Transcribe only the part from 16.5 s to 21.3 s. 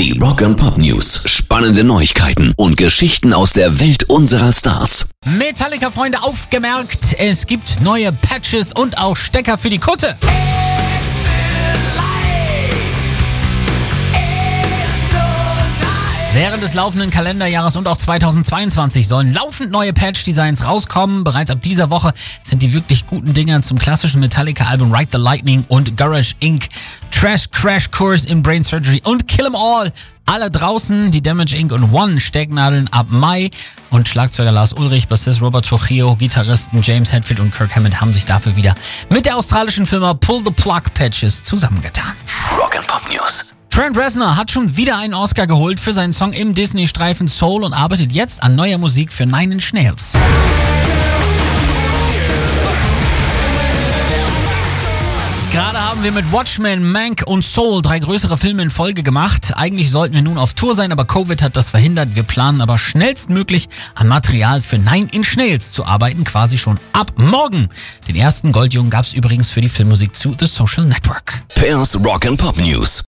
des laufenden Kalenderjahres und auch 2022 sollen laufend neue Patch-Designs rauskommen.